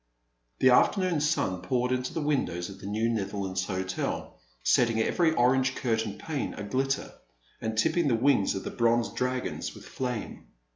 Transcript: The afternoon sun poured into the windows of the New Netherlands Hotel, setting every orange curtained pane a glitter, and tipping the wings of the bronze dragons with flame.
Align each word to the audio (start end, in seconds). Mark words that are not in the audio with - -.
The 0.57 0.71
afternoon 0.71 1.21
sun 1.21 1.61
poured 1.61 1.91
into 1.91 2.11
the 2.11 2.23
windows 2.23 2.69
of 2.69 2.79
the 2.79 2.87
New 2.87 3.07
Netherlands 3.07 3.65
Hotel, 3.65 4.35
setting 4.63 4.99
every 4.99 5.31
orange 5.31 5.75
curtained 5.75 6.17
pane 6.17 6.55
a 6.55 6.63
glitter, 6.63 7.13
and 7.61 7.77
tipping 7.77 8.07
the 8.07 8.15
wings 8.15 8.55
of 8.55 8.63
the 8.63 8.71
bronze 8.71 9.09
dragons 9.09 9.75
with 9.75 9.85
flame. 9.85 10.47